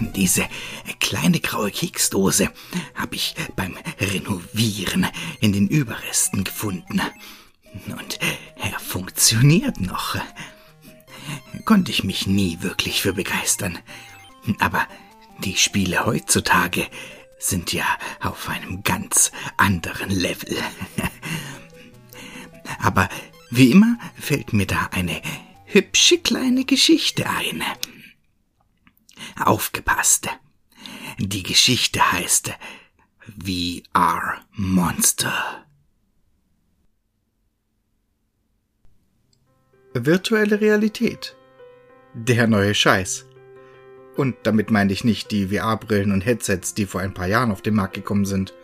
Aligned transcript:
Diese 0.00 0.48
kleine 1.00 1.40
graue 1.40 1.70
Keksdose 1.70 2.50
habe 2.94 3.16
ich 3.16 3.34
beim 3.56 3.76
Renovieren 4.00 5.06
in 5.40 5.52
den 5.52 5.68
Überresten 5.68 6.44
gefunden. 6.44 7.00
Und 7.86 8.18
er 8.56 8.78
funktioniert 8.78 9.80
noch. 9.80 10.16
Konnte 11.64 11.90
ich 11.90 12.04
mich 12.04 12.26
nie 12.26 12.58
wirklich 12.60 13.02
für 13.02 13.12
begeistern. 13.12 13.78
Aber 14.60 14.86
die 15.44 15.56
Spiele 15.56 16.06
heutzutage 16.06 16.86
sind 17.38 17.72
ja 17.72 17.84
auf 18.20 18.48
einem 18.48 18.82
ganz 18.82 19.30
anderen 19.56 20.10
Level. 20.10 20.56
Aber 22.80 23.08
wie 23.50 23.70
immer 23.70 23.98
fällt 24.18 24.52
mir 24.52 24.66
da 24.66 24.88
eine 24.92 25.20
hübsche 25.64 26.18
kleine 26.18 26.64
Geschichte 26.64 27.28
ein. 27.28 27.62
Aufgepasst. 29.40 30.28
Die 31.18 31.42
Geschichte 31.42 32.12
heißt 32.12 32.52
VR 33.38 34.40
Monster. 34.52 35.64
Virtuelle 39.94 40.60
Realität. 40.60 41.36
Der 42.14 42.46
neue 42.46 42.74
Scheiß. 42.74 43.26
Und 44.16 44.36
damit 44.42 44.70
meine 44.70 44.92
ich 44.92 45.04
nicht 45.04 45.30
die 45.30 45.48
VR-Brillen 45.48 46.12
und 46.12 46.26
Headsets, 46.26 46.74
die 46.74 46.86
vor 46.86 47.00
ein 47.00 47.14
paar 47.14 47.28
Jahren 47.28 47.52
auf 47.52 47.62
den 47.62 47.74
Markt 47.74 47.94
gekommen 47.94 48.24
sind. 48.24 48.54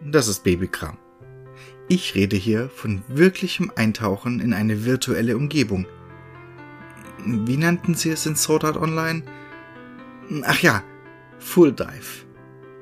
Das 0.00 0.28
ist 0.28 0.44
Babykram. 0.44 0.96
Ich 1.88 2.14
rede 2.14 2.36
hier 2.36 2.68
von 2.68 3.02
wirklichem 3.08 3.72
Eintauchen 3.74 4.40
in 4.40 4.54
eine 4.54 4.84
virtuelle 4.84 5.36
Umgebung. 5.36 5.86
Wie 7.26 7.56
nannten 7.56 7.94
sie 7.94 8.10
es 8.10 8.26
in 8.26 8.36
Sword 8.36 8.64
Art 8.64 8.76
Online? 8.76 9.22
Ach 10.44 10.60
ja, 10.60 10.82
Full 11.38 11.72
Dive. 11.72 12.24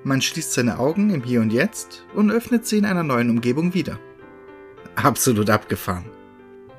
Man 0.05 0.21
schließt 0.21 0.53
seine 0.53 0.79
Augen 0.79 1.11
im 1.11 1.23
Hier 1.23 1.41
und 1.41 1.53
Jetzt 1.53 2.07
und 2.15 2.31
öffnet 2.31 2.67
sie 2.67 2.79
in 2.79 2.85
einer 2.85 3.03
neuen 3.03 3.31
Umgebung 3.31 3.75
wieder. 3.75 3.98
Absolut 4.97 5.51
abgefahren. 5.51 6.05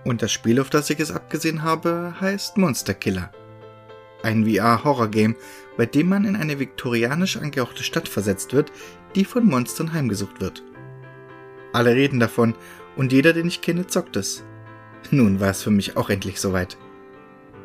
Und 0.06 0.22
das 0.22 0.31
Spiel, 0.31 0.59
auf 0.59 0.69
das 0.69 0.89
ich 0.89 1.00
es 1.00 1.11
abgesehen 1.11 1.63
habe, 1.63 2.16
heißt 2.19 2.57
Monster 2.57 2.94
Killer. 2.94 3.31
Ein 4.22 4.46
VR-Horror-Game, 4.46 5.35
bei 5.78 5.85
dem 5.85 6.09
man 6.09 6.25
in 6.25 6.35
eine 6.35 6.59
viktorianisch 6.59 7.38
angehauchte 7.38 7.84
Stadt 7.84 8.07
versetzt 8.07 8.53
wird, 8.53 8.72
die 9.16 9.25
von 9.25 9.45
Monstern 9.45 9.94
heimgesucht 9.94 10.41
wird. 10.41 10.63
Alle 11.74 11.95
reden 11.95 12.19
davon 12.19 12.56
und 12.95 13.12
jeder, 13.12 13.34
den 13.34 13.47
ich 13.47 13.62
kenne, 13.62 13.88
zockt 13.88 14.16
es. 14.16 14.44
Nun 15.12 15.40
war 15.40 15.50
es 15.50 15.63
für 15.63 15.72
mich 15.72 15.97
auch 15.97 16.09
endlich 16.09 16.40
soweit. 16.40 16.78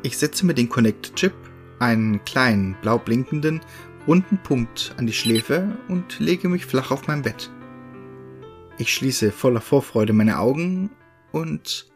Ich 0.01 0.17
setze 0.17 0.45
mir 0.45 0.53
den 0.53 0.69
Connect-Chip, 0.69 1.33
einen 1.79 2.23
kleinen, 2.25 2.75
blau 2.81 2.97
blinkenden, 2.97 3.61
runden 4.07 4.37
Punkt 4.37 4.93
an 4.97 5.07
die 5.07 5.13
Schläfe 5.13 5.77
und 5.87 6.19
lege 6.19 6.49
mich 6.49 6.65
flach 6.65 6.91
auf 6.91 7.07
mein 7.07 7.21
Bett. 7.21 7.51
Ich 8.77 8.93
schließe 8.93 9.31
voller 9.31 9.61
Vorfreude 9.61 10.13
meine 10.13 10.39
Augen 10.39 10.89
und 11.31 11.87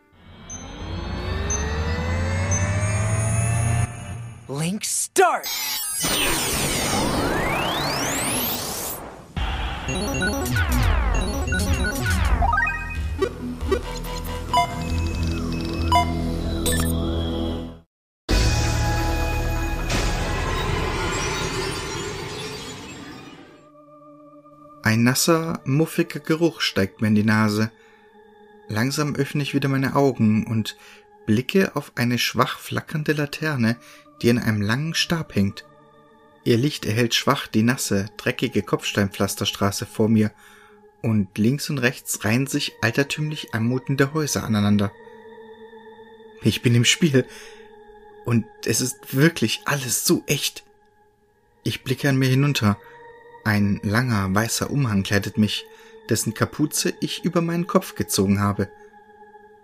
Link 4.49 4.85
start! 4.85 5.47
Nasser, 25.13 25.61
muffiger 25.63 26.19
Geruch 26.19 26.59
steigt 26.59 26.99
mir 26.99 27.07
in 27.09 27.13
die 27.13 27.23
Nase. 27.23 27.69
Langsam 28.67 29.13
öffne 29.13 29.43
ich 29.43 29.53
wieder 29.53 29.69
meine 29.69 29.95
Augen 29.95 30.47
und 30.47 30.75
blicke 31.27 31.75
auf 31.75 31.91
eine 31.93 32.17
schwach 32.17 32.57
flackernde 32.57 33.13
Laterne, 33.13 33.77
die 34.23 34.31
an 34.31 34.39
einem 34.39 34.63
langen 34.63 34.95
Stab 34.95 35.35
hängt. 35.35 35.65
Ihr 36.45 36.57
Licht 36.57 36.87
erhellt 36.87 37.13
schwach 37.13 37.45
die 37.45 37.61
nasse, 37.61 38.07
dreckige 38.17 38.63
Kopfsteinpflasterstraße 38.63 39.85
vor 39.85 40.09
mir, 40.09 40.31
und 41.03 41.37
links 41.37 41.69
und 41.69 41.77
rechts 41.77 42.25
reihen 42.25 42.47
sich 42.47 42.73
altertümlich 42.81 43.53
anmutende 43.53 44.15
Häuser 44.15 44.43
aneinander. 44.43 44.91
Ich 46.41 46.63
bin 46.63 46.73
im 46.73 46.85
Spiel, 46.85 47.27
und 48.25 48.45
es 48.65 48.81
ist 48.81 49.13
wirklich 49.15 49.61
alles 49.65 50.07
so 50.07 50.23
echt. 50.25 50.63
Ich 51.61 51.83
blicke 51.83 52.09
an 52.09 52.17
mir 52.17 52.29
hinunter. 52.29 52.79
Ein 53.43 53.79
langer, 53.83 54.33
weißer 54.33 54.69
Umhang 54.69 55.03
kleidet 55.03 55.37
mich, 55.37 55.65
dessen 56.09 56.33
Kapuze 56.33 56.93
ich 57.01 57.23
über 57.25 57.41
meinen 57.41 57.67
Kopf 57.67 57.95
gezogen 57.95 58.39
habe. 58.39 58.69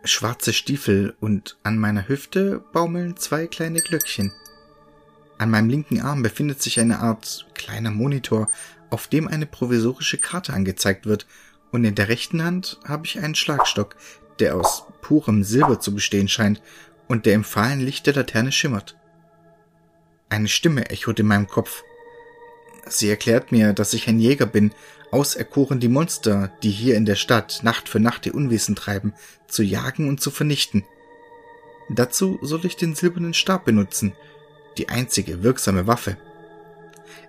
Schwarze 0.04 0.54
Stiefel 0.54 1.16
und 1.20 1.58
an 1.64 1.78
meiner 1.78 2.08
Hüfte 2.08 2.64
baumeln 2.74 3.18
zwei 3.18 3.48
kleine 3.48 3.80
Glöckchen. 3.80 4.34
An 5.38 5.50
meinem 5.50 5.70
linken 5.70 6.02
Arm 6.02 6.22
befindet 6.22 6.62
sich 6.62 6.80
eine 6.80 7.00
Art 7.00 7.48
kleiner 7.54 7.92
Monitor, 7.92 8.50
auf 8.90 9.08
dem 9.08 9.28
eine 9.28 9.46
provisorische 9.46 10.18
Karte 10.18 10.54
angezeigt 10.54 11.06
wird, 11.06 11.26
und 11.72 11.86
in 11.86 11.96
der 11.96 12.10
rechten 12.10 12.44
Hand 12.44 12.80
habe 12.86 13.06
ich 13.06 13.20
einen 13.20 13.36
Schlagstock, 13.36 13.96
der 14.40 14.56
aus 14.56 14.86
purem 15.02 15.44
Silber 15.44 15.80
zu 15.80 15.94
bestehen 15.94 16.28
scheint 16.28 16.62
und 17.08 17.26
der 17.26 17.36
im 17.36 17.44
fahlen 17.44 17.80
Licht 17.80 18.08
der 18.08 18.16
Laterne 18.16 18.52
schimmert. 18.52 18.98
Eine 20.30 20.48
Stimme 20.48 20.90
echot 20.90 21.20
in 21.20 21.28
meinem 21.28 21.48
Kopf. 21.48 21.84
Sie 22.88 23.10
erklärt 23.10 23.52
mir, 23.52 23.74
dass 23.74 23.94
ich 23.94 24.08
ein 24.08 24.20
Jäger 24.20 24.46
bin, 24.46 24.72
auserkoren 25.12 25.80
die 25.80 25.88
Monster, 25.88 26.52
die 26.64 26.72
hier 26.72 26.96
in 26.96 27.06
der 27.06 27.16
Stadt 27.16 27.62
Nacht 27.64 27.90
für 27.90 28.00
Nacht 28.00 28.26
ihr 28.26 28.36
Unwesen 28.36 28.76
treiben, 28.76 29.14
zu 29.48 29.64
jagen 29.64 30.08
und 30.08 30.22
zu 30.22 30.32
vernichten. 30.32 30.86
Dazu 31.90 32.38
soll 32.42 32.66
ich 32.66 32.76
den 32.76 32.96
silbernen 32.96 33.34
Stab 33.34 33.66
benutzen, 33.66 34.14
die 34.78 34.90
einzige 34.90 35.44
wirksame 35.44 35.88
Waffe. 35.88 36.18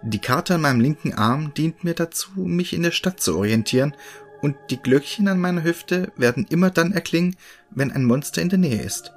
Die 0.03 0.19
Karte 0.19 0.55
an 0.55 0.62
meinem 0.62 0.81
linken 0.81 1.15
Arm 1.15 1.55
dient 1.55 1.84
mir 1.84 1.94
dazu, 1.94 2.31
mich 2.37 2.72
in 2.72 2.83
der 2.83 2.91
Stadt 2.91 3.21
zu 3.21 3.36
orientieren, 3.36 3.95
und 4.42 4.57
die 4.71 4.78
Glöckchen 4.78 5.28
an 5.28 5.39
meiner 5.39 5.65
Hüfte 5.65 6.13
werden 6.16 6.47
immer 6.48 6.71
dann 6.71 6.92
erklingen, 6.92 7.36
wenn 7.71 7.92
ein 7.92 8.04
Monster 8.04 8.41
in 8.41 8.48
der 8.48 8.59
Nähe 8.59 8.80
ist. 8.83 9.13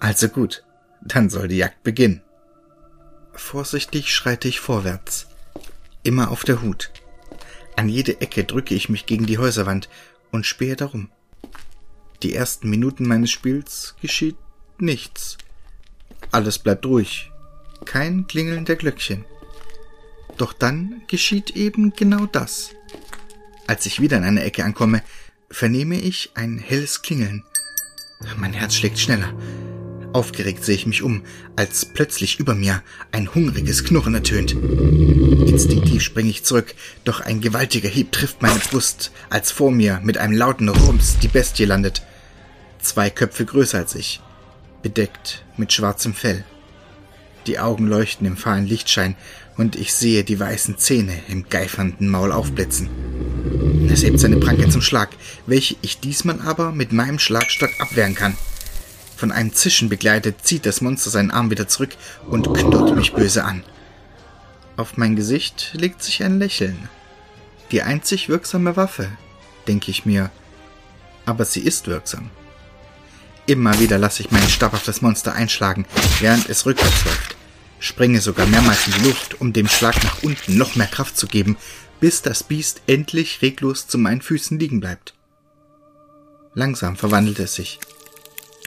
Also 0.00 0.28
gut, 0.28 0.64
dann 1.00 1.30
soll 1.30 1.46
die 1.46 1.58
Jagd 1.58 1.82
beginnen. 1.84 2.22
Vorsichtig 3.38 4.12
schreite 4.12 4.48
ich 4.48 4.60
vorwärts, 4.60 5.28
immer 6.02 6.30
auf 6.30 6.44
der 6.44 6.60
Hut. 6.60 6.90
An 7.76 7.88
jede 7.88 8.20
Ecke 8.20 8.44
drücke 8.44 8.74
ich 8.74 8.88
mich 8.88 9.06
gegen 9.06 9.24
die 9.24 9.38
Häuserwand 9.38 9.88
und 10.32 10.44
spähe 10.44 10.76
darum. 10.76 11.08
Die 12.22 12.34
ersten 12.34 12.68
Minuten 12.68 13.06
meines 13.06 13.30
Spiels 13.30 13.94
geschieht 14.02 14.36
nichts. 14.78 15.38
Alles 16.32 16.58
bleibt 16.58 16.84
ruhig. 16.84 17.30
Kein 17.86 18.26
Klingeln 18.26 18.64
der 18.64 18.76
Glöckchen. 18.76 19.24
Doch 20.36 20.52
dann 20.52 21.02
geschieht 21.06 21.50
eben 21.56 21.94
genau 21.94 22.26
das. 22.26 22.70
Als 23.66 23.86
ich 23.86 24.00
wieder 24.00 24.18
in 24.18 24.24
einer 24.24 24.44
Ecke 24.44 24.64
ankomme, 24.64 25.02
vernehme 25.48 25.98
ich 25.98 26.32
ein 26.34 26.58
helles 26.58 27.02
Klingeln. 27.02 27.44
Mein 28.36 28.52
Herz 28.52 28.74
schlägt 28.74 28.98
schneller. 28.98 29.32
Aufgeregt 30.12 30.64
sehe 30.64 30.74
ich 30.74 30.86
mich 30.86 31.02
um, 31.02 31.22
als 31.56 31.84
plötzlich 31.84 32.40
über 32.40 32.54
mir 32.54 32.82
ein 33.12 33.34
hungriges 33.34 33.84
Knurren 33.84 34.14
ertönt. 34.14 34.52
Instinktiv 34.52 36.02
springe 36.02 36.30
ich 36.30 36.44
zurück, 36.44 36.74
doch 37.04 37.20
ein 37.20 37.40
gewaltiger 37.40 37.88
Hieb 37.88 38.12
trifft 38.12 38.40
meine 38.40 38.58
Brust, 38.58 39.12
als 39.28 39.50
vor 39.50 39.70
mir 39.70 40.00
mit 40.02 40.16
einem 40.16 40.34
lauten 40.34 40.68
Rums 40.68 41.18
die 41.18 41.28
Bestie 41.28 41.66
landet. 41.66 42.02
Zwei 42.80 43.10
Köpfe 43.10 43.44
größer 43.44 43.78
als 43.78 43.94
ich, 43.94 44.20
bedeckt 44.82 45.44
mit 45.56 45.72
schwarzem 45.72 46.14
Fell. 46.14 46.44
Die 47.46 47.58
Augen 47.58 47.86
leuchten 47.86 48.26
im 48.26 48.36
fahlen 48.36 48.66
Lichtschein 48.66 49.14
und 49.56 49.76
ich 49.76 49.92
sehe 49.92 50.24
die 50.24 50.40
weißen 50.40 50.78
Zähne 50.78 51.14
im 51.28 51.48
geifernden 51.48 52.08
Maul 52.08 52.32
aufblitzen. 52.32 52.88
Es 53.90 54.02
hebt 54.04 54.20
seine 54.20 54.36
Pranke 54.36 54.68
zum 54.68 54.82
Schlag, 54.82 55.10
welche 55.46 55.76
ich 55.82 56.00
diesmal 56.00 56.40
aber 56.40 56.72
mit 56.72 56.92
meinem 56.92 57.18
Schlagstock 57.18 57.70
abwehren 57.80 58.14
kann. 58.14 58.36
Von 59.18 59.32
einem 59.32 59.52
Zischen 59.52 59.88
begleitet 59.88 60.36
zieht 60.44 60.64
das 60.64 60.80
Monster 60.80 61.10
seinen 61.10 61.32
Arm 61.32 61.50
wieder 61.50 61.66
zurück 61.66 61.90
und 62.28 62.54
knurrt 62.54 62.94
mich 62.94 63.14
böse 63.14 63.42
an. 63.42 63.64
Auf 64.76 64.96
mein 64.96 65.16
Gesicht 65.16 65.70
legt 65.72 66.04
sich 66.04 66.22
ein 66.22 66.38
Lächeln. 66.38 66.88
Die 67.72 67.82
einzig 67.82 68.28
wirksame 68.28 68.76
Waffe, 68.76 69.10
denke 69.66 69.90
ich 69.90 70.06
mir. 70.06 70.30
Aber 71.26 71.44
sie 71.44 71.62
ist 71.62 71.88
wirksam. 71.88 72.30
Immer 73.46 73.80
wieder 73.80 73.98
lasse 73.98 74.22
ich 74.22 74.30
meinen 74.30 74.48
Stab 74.48 74.72
auf 74.72 74.84
das 74.84 75.02
Monster 75.02 75.32
einschlagen, 75.32 75.84
während 76.20 76.48
es 76.48 76.64
rückwärts 76.64 77.04
läuft. 77.04 77.36
Springe 77.80 78.20
sogar 78.20 78.46
mehrmals 78.46 78.86
in 78.86 78.92
die 78.92 79.08
Luft, 79.08 79.40
um 79.40 79.52
dem 79.52 79.66
Schlag 79.66 80.00
nach 80.04 80.22
unten 80.22 80.56
noch 80.56 80.76
mehr 80.76 80.86
Kraft 80.86 81.18
zu 81.18 81.26
geben, 81.26 81.56
bis 81.98 82.22
das 82.22 82.44
Biest 82.44 82.82
endlich 82.86 83.42
reglos 83.42 83.88
zu 83.88 83.98
meinen 83.98 84.22
Füßen 84.22 84.60
liegen 84.60 84.78
bleibt. 84.78 85.14
Langsam 86.54 86.96
verwandelt 86.96 87.40
es 87.40 87.56
sich. 87.56 87.80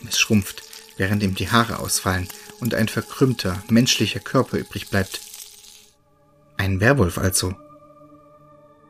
Es 0.08 0.20
schrumpft, 0.20 0.64
während 0.98 1.24
ihm 1.24 1.36
die 1.36 1.50
Haare 1.50 1.80
ausfallen 1.80 2.28
und 2.60 2.74
ein 2.74 2.88
verkrümmter, 2.88 3.64
menschlicher 3.70 4.20
Körper 4.20 4.58
übrig 4.58 4.90
bleibt. 4.90 5.22
Ein 6.58 6.80
Werwolf 6.80 7.18
also. 7.18 7.56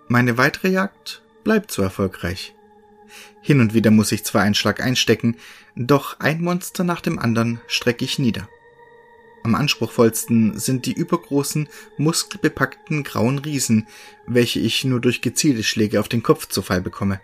Meine 0.08 0.38
weitere 0.38 0.70
Jagd 0.70 1.22
bleibt 1.44 1.72
so 1.72 1.82
erfolgreich. 1.82 2.54
Hin 3.42 3.60
und 3.60 3.74
wieder 3.74 3.92
muss 3.92 4.12
ich 4.12 4.24
zwar 4.24 4.42
einen 4.42 4.56
Schlag 4.56 4.82
einstecken, 4.82 5.38
doch 5.76 6.20
ein 6.20 6.42
Monster 6.42 6.84
nach 6.84 7.02
dem 7.02 7.18
anderen 7.18 7.62
strecke 7.68 8.06
ich 8.06 8.20
nieder. 8.20 8.48
Am 9.44 9.56
anspruchsvollsten 9.56 10.60
sind 10.60 10.86
die 10.86 10.94
übergroßen, 10.94 11.68
muskelbepackten 11.98 13.04
grauen 13.04 13.40
Riesen, 13.40 13.88
welche 14.28 14.60
ich 14.60 14.84
nur 14.84 15.00
durch 15.00 15.22
gezielte 15.22 15.64
Schläge 15.64 16.00
auf 16.00 16.10
den 16.10 16.22
Kopf 16.22 16.48
zu 16.48 16.62
Fall 16.62 16.82
bekomme. 16.82 17.22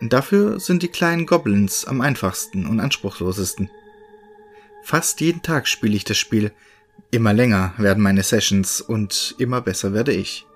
Dafür 0.00 0.60
sind 0.60 0.82
die 0.82 0.88
kleinen 0.88 1.26
Goblins 1.26 1.84
am 1.84 2.00
einfachsten 2.00 2.66
und 2.66 2.80
anspruchslosesten. 2.80 3.70
Fast 4.82 5.20
jeden 5.20 5.42
Tag 5.42 5.66
spiele 5.66 5.96
ich 5.96 6.04
das 6.04 6.18
Spiel. 6.18 6.52
Immer 7.10 7.32
länger 7.32 7.74
werden 7.78 8.02
meine 8.02 8.22
Sessions 8.22 8.80
und 8.80 9.34
immer 9.38 9.60
besser 9.60 9.92
werde 9.92 10.12
ich. 10.12 10.46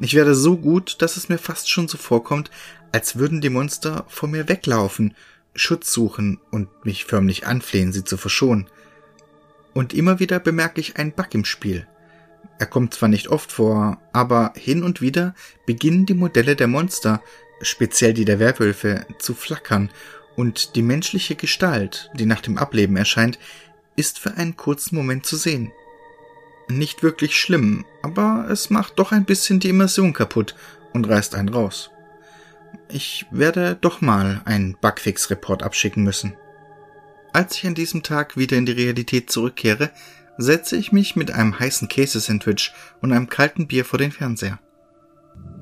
Ich 0.00 0.14
werde 0.14 0.34
so 0.34 0.56
gut, 0.56 1.00
dass 1.00 1.16
es 1.16 1.28
mir 1.28 1.38
fast 1.38 1.70
schon 1.70 1.88
so 1.88 1.98
vorkommt, 1.98 2.50
als 2.92 3.16
würden 3.16 3.40
die 3.40 3.50
Monster 3.50 4.04
vor 4.08 4.28
mir 4.28 4.48
weglaufen, 4.48 5.14
Schutz 5.54 5.92
suchen 5.92 6.40
und 6.50 6.68
mich 6.84 7.04
förmlich 7.04 7.46
anflehen, 7.46 7.92
sie 7.92 8.04
zu 8.04 8.16
verschonen. 8.16 8.66
Und 9.74 9.94
immer 9.94 10.18
wieder 10.18 10.38
bemerke 10.38 10.80
ich 10.80 10.96
einen 10.96 11.12
Bug 11.12 11.34
im 11.34 11.44
Spiel. 11.44 11.86
Er 12.58 12.66
kommt 12.66 12.94
zwar 12.94 13.08
nicht 13.08 13.28
oft 13.28 13.50
vor, 13.50 13.98
aber 14.12 14.52
hin 14.56 14.82
und 14.82 15.00
wieder 15.00 15.34
beginnen 15.66 16.06
die 16.06 16.14
Modelle 16.14 16.54
der 16.54 16.68
Monster, 16.68 17.22
speziell 17.62 18.12
die 18.12 18.24
der 18.24 18.38
Werwölfe, 18.38 19.06
zu 19.18 19.34
flackern 19.34 19.90
und 20.36 20.76
die 20.76 20.82
menschliche 20.82 21.34
Gestalt, 21.34 22.10
die 22.14 22.26
nach 22.26 22.40
dem 22.40 22.58
Ableben 22.58 22.96
erscheint, 22.96 23.38
ist 23.96 24.18
für 24.18 24.34
einen 24.36 24.56
kurzen 24.56 24.96
Moment 24.96 25.26
zu 25.26 25.36
sehen. 25.36 25.72
Nicht 26.68 27.02
wirklich 27.02 27.36
schlimm, 27.36 27.84
aber 28.02 28.46
es 28.50 28.70
macht 28.70 28.98
doch 28.98 29.12
ein 29.12 29.24
bisschen 29.24 29.60
die 29.60 29.68
Immersion 29.68 30.12
kaputt 30.12 30.54
und 30.92 31.08
reißt 31.08 31.34
einen 31.34 31.50
raus. 31.50 31.90
Ich 32.88 33.26
werde 33.30 33.76
doch 33.80 34.00
mal 34.00 34.42
einen 34.44 34.76
Bugfix-Report 34.80 35.62
abschicken 35.62 36.02
müssen. 36.02 36.34
Als 37.32 37.56
ich 37.56 37.66
an 37.66 37.74
diesem 37.74 38.02
Tag 38.02 38.36
wieder 38.36 38.56
in 38.56 38.66
die 38.66 38.72
Realität 38.72 39.30
zurückkehre, 39.30 39.90
setze 40.38 40.76
ich 40.76 40.92
mich 40.92 41.16
mit 41.16 41.30
einem 41.30 41.58
heißen 41.58 41.88
Käsesandwich 41.88 42.72
und 43.00 43.12
einem 43.12 43.28
kalten 43.28 43.66
Bier 43.66 43.84
vor 43.84 43.98
den 43.98 44.12
Fernseher. 44.12 44.58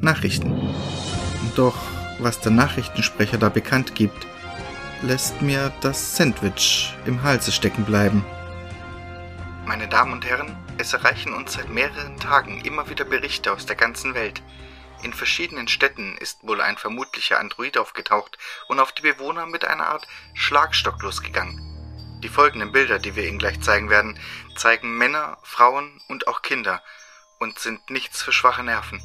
Nachrichten. 0.00 0.52
Doch 1.56 1.76
was 2.18 2.40
der 2.40 2.52
Nachrichtensprecher 2.52 3.38
da 3.38 3.48
bekannt 3.48 3.94
gibt, 3.94 4.26
lässt 5.02 5.40
mir 5.40 5.72
das 5.80 6.16
Sandwich 6.16 6.94
im 7.06 7.22
Halse 7.22 7.52
stecken 7.52 7.84
bleiben. 7.84 8.24
Meine 9.66 9.88
Damen 9.88 10.12
und 10.12 10.24
Herren, 10.26 10.56
es 10.78 10.92
erreichen 10.92 11.32
uns 11.32 11.54
seit 11.54 11.68
mehreren 11.68 12.18
Tagen 12.18 12.60
immer 12.62 12.88
wieder 12.90 13.04
Berichte 13.04 13.52
aus 13.52 13.66
der 13.66 13.76
ganzen 13.76 14.14
Welt. 14.14 14.42
In 15.02 15.14
verschiedenen 15.14 15.68
Städten 15.68 16.16
ist 16.18 16.42
wohl 16.42 16.60
ein 16.60 16.76
vermutlicher 16.76 17.40
Android 17.40 17.78
aufgetaucht 17.78 18.36
und 18.68 18.80
auf 18.80 18.92
die 18.92 19.02
Bewohner 19.02 19.46
mit 19.46 19.64
einer 19.64 19.86
Art 19.86 20.06
Schlagstock 20.34 21.02
losgegangen. 21.02 21.66
Die 22.22 22.28
folgenden 22.28 22.72
Bilder, 22.72 22.98
die 22.98 23.16
wir 23.16 23.26
Ihnen 23.26 23.38
gleich 23.38 23.60
zeigen 23.62 23.88
werden, 23.88 24.18
zeigen 24.56 24.98
Männer, 24.98 25.38
Frauen 25.42 26.02
und 26.08 26.28
auch 26.28 26.42
Kinder 26.42 26.82
und 27.38 27.58
sind 27.58 27.88
nichts 27.88 28.22
für 28.22 28.32
schwache 28.32 28.62
Nerven. 28.62 29.00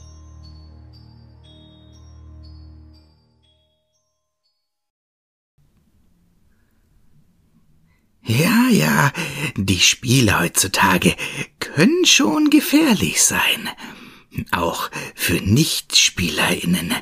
Ja, 8.75 9.11
die 9.55 9.79
Spiele 9.79 10.39
heutzutage 10.39 11.15
können 11.59 12.05
schon 12.05 12.49
gefährlich 12.49 13.23
sein. 13.23 13.69
Auch 14.51 14.91
für 15.15 15.35
Nichtspielerinnen. 15.35 16.93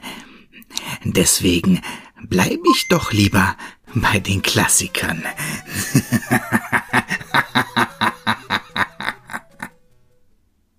Deswegen 1.04 1.82
bleibe 2.22 2.64
ich 2.76 2.88
doch 2.90 3.12
lieber 3.12 3.58
bei 3.96 4.20
den 4.20 4.42
Klassikern. 4.42 5.24